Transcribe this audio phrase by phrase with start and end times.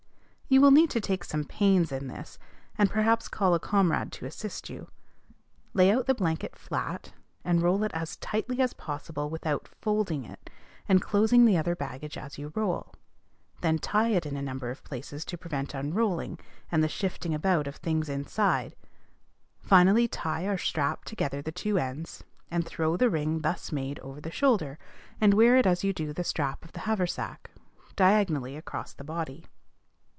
[0.53, 2.37] You will need to take some pains in this,
[2.77, 4.89] and perhaps call a comrade to assist you.
[5.73, 7.13] Lay out the blanket flat,
[7.45, 10.49] and roll it as tightly as possible without folding it,
[10.89, 12.93] enclosing the other baggage as you roll;
[13.61, 16.37] then tie it in a number of places to prevent unrolling,
[16.69, 21.77] and the shifting about of things inside; and finally tie or strap together the two
[21.77, 24.77] ends, and throw the ring thus made over the shoulder,
[25.21, 27.51] and wear it as you do the strap of the haversack,
[27.95, 29.45] diagonally across the body.